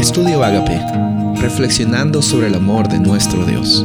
Estudio 0.00 0.42
Agape, 0.42 0.80
reflexionando 1.42 2.22
sobre 2.22 2.46
el 2.46 2.54
amor 2.54 2.88
de 2.88 2.98
nuestro 2.98 3.44
Dios. 3.44 3.84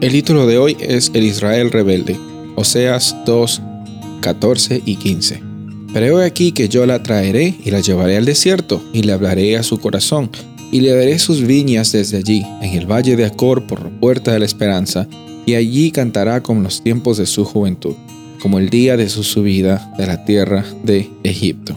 El 0.00 0.10
título 0.10 0.44
de 0.48 0.58
hoy 0.58 0.76
es 0.80 1.12
El 1.14 1.22
Israel 1.22 1.70
rebelde, 1.70 2.18
Oseas 2.56 3.14
2, 3.24 3.62
14 4.20 4.82
y 4.84 4.96
15. 4.96 5.40
Pero 5.92 6.20
he 6.20 6.26
aquí 6.26 6.50
que 6.50 6.68
yo 6.68 6.84
la 6.84 7.00
traeré 7.04 7.54
y 7.64 7.70
la 7.70 7.78
llevaré 7.78 8.16
al 8.16 8.24
desierto, 8.24 8.82
y 8.92 9.04
le 9.04 9.12
hablaré 9.12 9.56
a 9.56 9.62
su 9.62 9.78
corazón, 9.78 10.30
y 10.72 10.80
le 10.80 10.90
daré 10.90 11.20
sus 11.20 11.46
viñas 11.46 11.92
desde 11.92 12.16
allí, 12.16 12.44
en 12.60 12.76
el 12.76 12.90
valle 12.90 13.14
de 13.14 13.24
Acor 13.24 13.68
por 13.68 13.84
la 13.84 14.00
puerta 14.00 14.32
de 14.32 14.40
la 14.40 14.46
esperanza, 14.46 15.06
y 15.46 15.54
allí 15.54 15.92
cantará 15.92 16.42
como 16.42 16.62
los 16.62 16.82
tiempos 16.82 17.18
de 17.18 17.26
su 17.26 17.44
juventud, 17.44 17.94
como 18.42 18.58
el 18.58 18.68
día 18.68 18.96
de 18.96 19.08
su 19.08 19.22
subida 19.22 19.92
de 19.96 20.08
la 20.08 20.24
tierra 20.24 20.64
de 20.82 21.08
Egipto. 21.22 21.76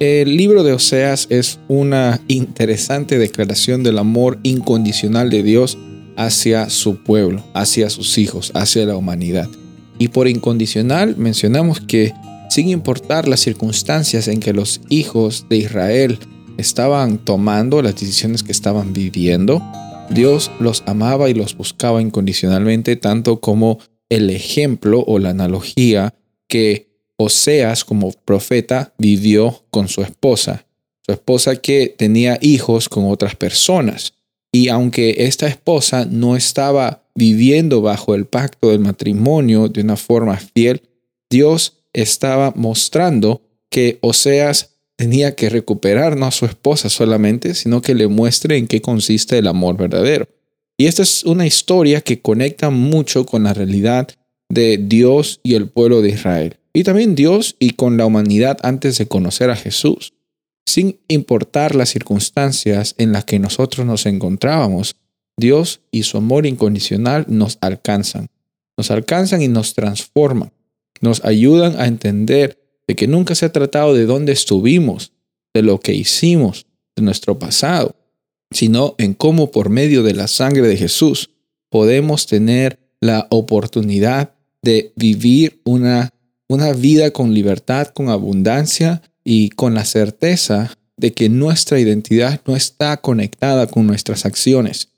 El 0.00 0.36
libro 0.36 0.64
de 0.64 0.72
Oseas 0.72 1.28
es 1.30 1.60
una 1.68 2.20
interesante 2.26 3.16
declaración 3.16 3.84
del 3.84 3.98
amor 3.98 4.40
incondicional 4.42 5.30
de 5.30 5.44
Dios 5.44 5.78
hacia 6.16 6.68
su 6.68 6.96
pueblo, 7.04 7.44
hacia 7.54 7.88
sus 7.90 8.18
hijos, 8.18 8.50
hacia 8.54 8.86
la 8.86 8.96
humanidad. 8.96 9.48
Y 9.98 10.08
por 10.08 10.26
incondicional 10.26 11.16
mencionamos 11.16 11.80
que 11.80 12.12
sin 12.50 12.68
importar 12.68 13.28
las 13.28 13.40
circunstancias 13.40 14.26
en 14.26 14.40
que 14.40 14.52
los 14.52 14.80
hijos 14.88 15.46
de 15.48 15.58
Israel 15.58 16.18
estaban 16.56 17.18
tomando, 17.18 17.80
las 17.80 17.94
decisiones 17.94 18.42
que 18.42 18.52
estaban 18.52 18.92
viviendo, 18.92 19.62
Dios 20.10 20.50
los 20.58 20.82
amaba 20.86 21.30
y 21.30 21.34
los 21.34 21.56
buscaba 21.56 22.02
incondicionalmente, 22.02 22.96
tanto 22.96 23.40
como 23.40 23.78
el 24.08 24.30
ejemplo 24.30 25.04
o 25.06 25.18
la 25.18 25.30
analogía 25.30 26.14
que 26.48 26.93
Oseas 27.16 27.84
como 27.84 28.12
profeta 28.12 28.92
vivió 28.98 29.64
con 29.70 29.88
su 29.88 30.02
esposa, 30.02 30.66
su 31.06 31.12
esposa 31.12 31.56
que 31.56 31.94
tenía 31.96 32.38
hijos 32.40 32.88
con 32.88 33.08
otras 33.10 33.36
personas. 33.36 34.14
Y 34.52 34.68
aunque 34.68 35.16
esta 35.18 35.46
esposa 35.46 36.06
no 36.06 36.36
estaba 36.36 37.04
viviendo 37.14 37.82
bajo 37.82 38.14
el 38.14 38.26
pacto 38.26 38.70
del 38.70 38.80
matrimonio 38.80 39.68
de 39.68 39.82
una 39.82 39.96
forma 39.96 40.36
fiel, 40.36 40.82
Dios 41.30 41.74
estaba 41.92 42.52
mostrando 42.56 43.42
que 43.70 43.98
Oseas 44.00 44.70
tenía 44.96 45.34
que 45.34 45.50
recuperar 45.50 46.16
no 46.16 46.26
a 46.26 46.32
su 46.32 46.46
esposa 46.46 46.88
solamente, 46.88 47.54
sino 47.54 47.82
que 47.82 47.94
le 47.94 48.08
muestre 48.08 48.56
en 48.56 48.66
qué 48.66 48.80
consiste 48.80 49.38
el 49.38 49.46
amor 49.46 49.76
verdadero. 49.76 50.28
Y 50.76 50.86
esta 50.86 51.02
es 51.02 51.24
una 51.24 51.46
historia 51.46 52.00
que 52.00 52.20
conecta 52.20 52.70
mucho 52.70 53.26
con 53.26 53.44
la 53.44 53.54
realidad 53.54 54.08
de 54.48 54.78
Dios 54.78 55.40
y 55.44 55.54
el 55.54 55.68
pueblo 55.68 56.02
de 56.02 56.10
Israel 56.10 56.56
y 56.74 56.82
también 56.82 57.14
Dios 57.14 57.56
y 57.58 57.70
con 57.70 57.96
la 57.96 58.04
humanidad 58.04 58.58
antes 58.62 58.98
de 58.98 59.06
conocer 59.06 59.48
a 59.48 59.56
Jesús. 59.56 60.12
Sin 60.66 60.98
importar 61.08 61.74
las 61.74 61.90
circunstancias 61.90 62.94
en 62.98 63.12
las 63.12 63.24
que 63.24 63.38
nosotros 63.38 63.86
nos 63.86 64.06
encontrábamos, 64.06 64.96
Dios 65.36 65.80
y 65.92 66.02
su 66.02 66.18
amor 66.18 66.46
incondicional 66.46 67.26
nos 67.28 67.58
alcanzan. 67.60 68.28
Nos 68.76 68.90
alcanzan 68.90 69.40
y 69.40 69.48
nos 69.48 69.74
transforman. 69.74 70.52
Nos 71.00 71.24
ayudan 71.24 71.80
a 71.80 71.86
entender 71.86 72.58
de 72.88 72.96
que 72.96 73.06
nunca 73.06 73.34
se 73.34 73.46
ha 73.46 73.52
tratado 73.52 73.94
de 73.94 74.06
dónde 74.06 74.32
estuvimos, 74.32 75.12
de 75.54 75.62
lo 75.62 75.78
que 75.78 75.94
hicimos, 75.94 76.66
de 76.96 77.02
nuestro 77.02 77.38
pasado, 77.38 77.94
sino 78.50 78.94
en 78.98 79.14
cómo 79.14 79.50
por 79.50 79.68
medio 79.68 80.02
de 80.02 80.14
la 80.14 80.26
sangre 80.26 80.66
de 80.66 80.76
Jesús 80.76 81.30
podemos 81.68 82.26
tener 82.26 82.78
la 83.00 83.26
oportunidad 83.30 84.34
de 84.62 84.92
vivir 84.96 85.60
una 85.64 86.13
una 86.48 86.72
vida 86.72 87.10
con 87.10 87.32
libertad, 87.32 87.88
con 87.88 88.08
abundancia 88.08 89.02
y 89.24 89.50
con 89.50 89.74
la 89.74 89.84
certeza 89.84 90.76
de 90.96 91.12
que 91.12 91.28
nuestra 91.28 91.80
identidad 91.80 92.40
no 92.46 92.56
está 92.56 92.96
conectada 92.98 93.66
con 93.66 93.86
nuestras 93.86 94.26
acciones, 94.26 94.88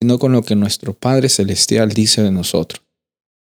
sino 0.00 0.18
con 0.18 0.32
lo 0.32 0.42
que 0.42 0.56
nuestro 0.56 0.94
Padre 0.94 1.28
Celestial 1.28 1.90
dice 1.90 2.22
de 2.22 2.30
nosotros. 2.30 2.82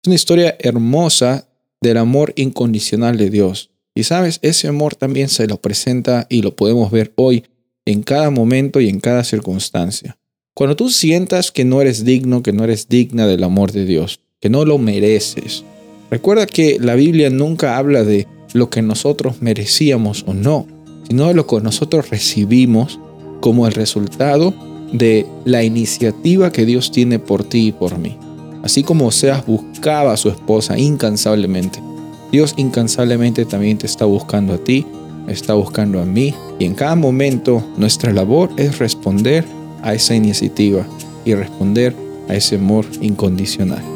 Es 0.02 0.08
una 0.08 0.14
historia 0.14 0.56
hermosa 0.60 1.48
del 1.80 1.96
amor 1.96 2.32
incondicional 2.36 3.16
de 3.16 3.30
Dios. 3.30 3.70
Y 3.94 4.04
sabes, 4.04 4.38
ese 4.42 4.68
amor 4.68 4.94
también 4.94 5.28
se 5.28 5.46
lo 5.46 5.60
presenta 5.60 6.26
y 6.28 6.42
lo 6.42 6.54
podemos 6.54 6.90
ver 6.90 7.12
hoy 7.16 7.44
en 7.86 8.02
cada 8.02 8.30
momento 8.30 8.80
y 8.80 8.88
en 8.88 9.00
cada 9.00 9.24
circunstancia. 9.24 10.18
Cuando 10.54 10.76
tú 10.76 10.90
sientas 10.90 11.50
que 11.50 11.64
no 11.64 11.80
eres 11.80 12.04
digno, 12.04 12.42
que 12.42 12.52
no 12.52 12.64
eres 12.64 12.88
digna 12.88 13.26
del 13.26 13.44
amor 13.44 13.72
de 13.72 13.84
Dios, 13.84 14.20
que 14.40 14.50
no 14.50 14.64
lo 14.64 14.78
mereces, 14.78 15.64
Recuerda 16.10 16.46
que 16.46 16.78
la 16.80 16.94
Biblia 16.94 17.30
nunca 17.30 17.76
habla 17.76 18.04
de 18.04 18.26
lo 18.52 18.70
que 18.70 18.82
nosotros 18.82 19.42
merecíamos 19.42 20.24
o 20.26 20.34
no, 20.34 20.66
sino 21.08 21.28
de 21.28 21.34
lo 21.34 21.46
que 21.46 21.60
nosotros 21.60 22.10
recibimos 22.10 22.98
como 23.40 23.66
el 23.66 23.74
resultado 23.74 24.54
de 24.92 25.26
la 25.44 25.62
iniciativa 25.64 26.52
que 26.52 26.64
Dios 26.64 26.90
tiene 26.92 27.18
por 27.18 27.44
ti 27.44 27.68
y 27.68 27.72
por 27.72 27.98
mí. 27.98 28.16
Así 28.62 28.82
como 28.82 29.06
Oseas 29.06 29.46
buscaba 29.46 30.12
a 30.12 30.16
su 30.16 30.28
esposa 30.28 30.78
incansablemente, 30.78 31.80
Dios 32.32 32.54
incansablemente 32.56 33.44
también 33.44 33.78
te 33.78 33.86
está 33.86 34.04
buscando 34.04 34.54
a 34.54 34.58
ti, 34.58 34.84
está 35.28 35.54
buscando 35.54 36.00
a 36.00 36.04
mí, 36.04 36.34
y 36.58 36.64
en 36.64 36.74
cada 36.74 36.96
momento 36.96 37.62
nuestra 37.76 38.12
labor 38.12 38.50
es 38.56 38.78
responder 38.78 39.44
a 39.82 39.94
esa 39.94 40.14
iniciativa 40.14 40.86
y 41.24 41.34
responder 41.34 41.94
a 42.28 42.34
ese 42.34 42.56
amor 42.56 42.84
incondicional. 43.00 43.95